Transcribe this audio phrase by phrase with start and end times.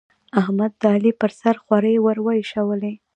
[0.39, 2.93] احمد، د علي پر سر خورۍ ور واېشولې.